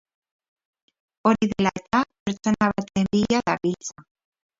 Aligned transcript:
Hori 1.29 1.49
dela 1.51 1.71
eta, 1.81 1.99
pertsona 2.29 2.71
baten 2.79 3.11
bila 3.17 3.43
dabiltza. 3.51 4.07